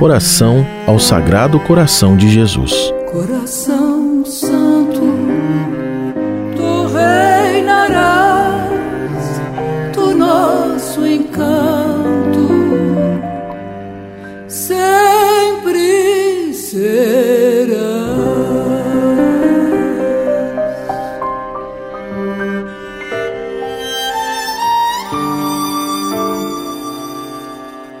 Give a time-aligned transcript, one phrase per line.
[0.00, 2.92] Oração ao Sagrado Coração de Jesus.
[3.10, 3.83] Coração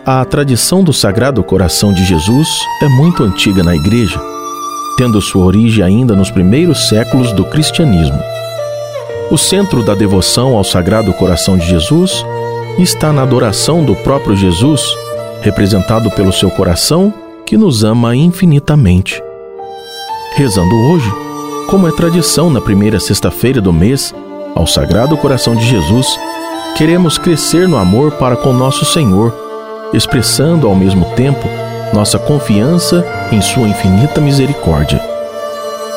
[0.06, 2.46] A tradição do Sagrado Coração de Jesus
[2.82, 4.20] é muito antiga na Igreja,
[4.98, 8.20] tendo sua origem ainda nos primeiros séculos do cristianismo.
[9.30, 12.22] O centro da devoção ao Sagrado Coração de Jesus
[12.78, 14.82] está na adoração do próprio Jesus,
[15.40, 17.10] representado pelo seu coração
[17.46, 19.22] que nos ama infinitamente.
[20.34, 21.10] Rezando hoje,
[21.66, 24.14] como é tradição na primeira sexta-feira do mês,
[24.54, 26.06] ao Sagrado Coração de Jesus,
[26.76, 29.43] queremos crescer no amor para com nosso Senhor
[29.94, 31.48] expressando ao mesmo tempo
[31.92, 35.00] nossa confiança em Sua infinita misericórdia.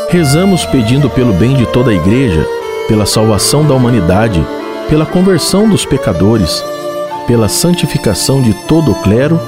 [0.10, 2.46] Rezamos pedindo pelo bem de toda a Igreja,
[2.88, 4.46] pela salvação da humanidade,
[4.88, 6.64] pela conversão dos pecadores,
[7.26, 9.40] pela santificação de todo o clero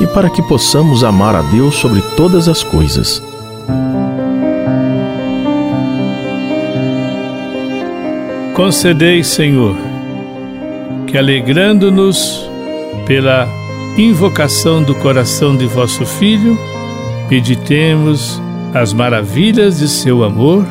[0.00, 3.22] e para que possamos amar a Deus sobre todas as coisas.
[8.54, 9.76] Concedei, Senhor,
[11.06, 12.50] que alegrando-nos
[13.06, 13.57] pela
[14.02, 16.56] invocação do coração de vosso Filho,
[17.28, 18.40] meditemos
[18.72, 20.64] as maravilhas de seu amor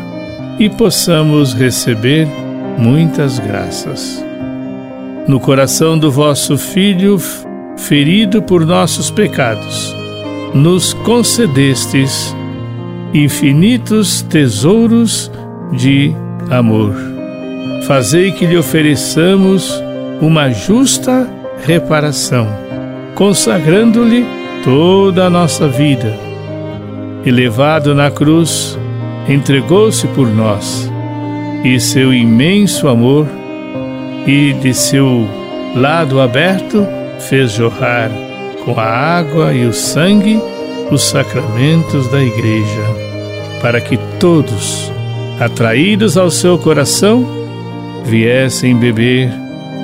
[0.57, 2.25] e possamos receber
[2.77, 4.23] muitas graças.
[5.27, 7.19] No coração do vosso Filho,
[7.75, 9.93] ferido por nossos pecados,
[10.53, 12.33] nos concedestes
[13.13, 15.29] infinitos tesouros
[15.73, 16.15] de
[16.49, 16.95] amor.
[17.85, 19.83] Fazei que lhe ofereçamos
[20.21, 21.29] uma justa
[21.65, 22.66] reparação
[23.17, 24.23] consagrando-lhe
[24.63, 26.15] toda a nossa vida.
[27.25, 28.77] Elevado na cruz,
[29.27, 30.89] entregou-se por nós,
[31.63, 33.27] e seu imenso amor
[34.27, 35.27] e de seu
[35.75, 36.85] lado aberto
[37.27, 38.11] fez jorrar
[38.63, 40.39] com a água e o sangue
[40.91, 42.83] os sacramentos da Igreja,
[43.63, 44.91] para que todos,
[45.39, 47.25] atraídos ao seu coração,
[48.05, 49.31] viessem beber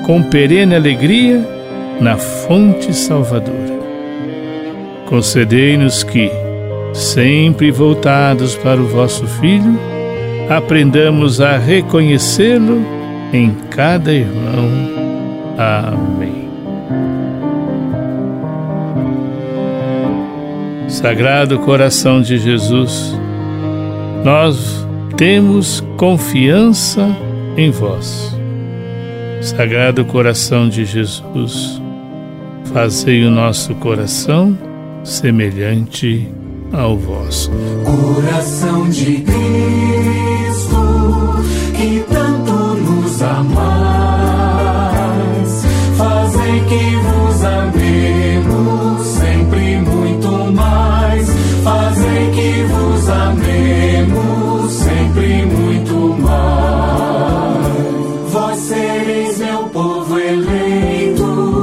[0.06, 1.53] com perene alegria
[2.00, 3.74] na fonte salvadora.
[5.06, 6.30] Concedei-nos que,
[6.92, 9.78] sempre voltados para o vosso Filho,
[10.48, 12.84] aprendamos a reconhecê-lo
[13.32, 14.68] em cada irmão.
[15.58, 16.44] Amém.
[20.88, 23.18] Sagrado coração de Jesus,
[24.24, 27.08] nós temos confiança
[27.56, 28.34] em vós.
[29.40, 31.82] Sagrado coração de Jesus,
[32.74, 34.58] fazei o nosso coração
[35.04, 36.28] semelhante
[36.72, 37.48] ao vosso.
[37.84, 40.74] Coração de Cristo,
[41.76, 44.64] que tanto nos amais,
[45.96, 51.28] fazei que vos amemos sempre muito mais,
[51.62, 57.68] fazei que vos amemos sempre muito mais.
[58.32, 61.53] Vós sereis meu povo eleito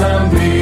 [0.00, 0.59] que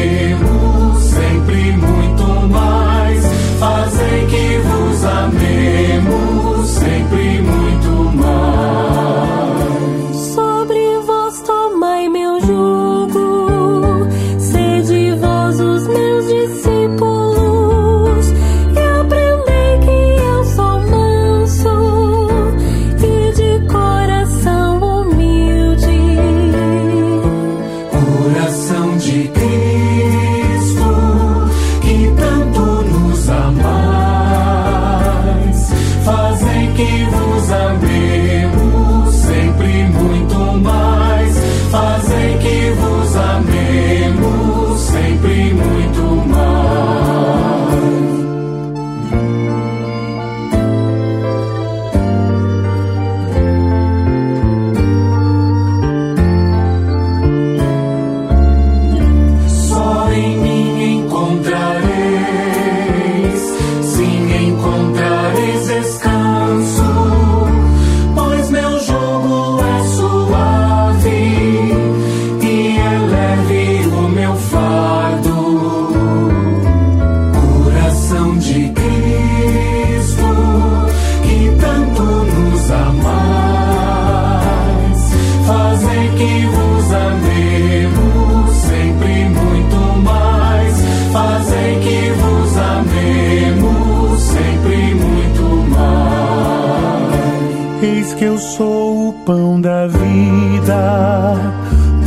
[98.19, 101.35] que eu sou o pão da vida,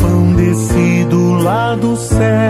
[0.01, 2.40] pão descido lá do céu.